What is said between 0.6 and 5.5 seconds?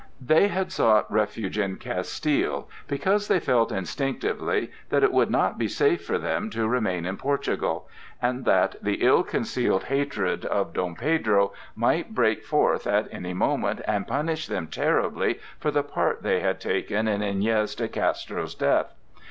sought refuge in Castile, because they felt instinctively that it would